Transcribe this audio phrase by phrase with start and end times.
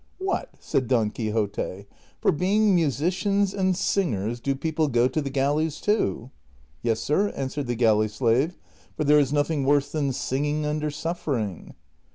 [0.01, 1.85] '■'■ What!" said Don Quixote,"
[2.21, 6.31] for being musicians and sing ers do people go to the galleys too?""
[6.81, 8.57] Yes, sir," answered the galley slave,"
[8.97, 11.75] for there is nothing worse than singing under suffering."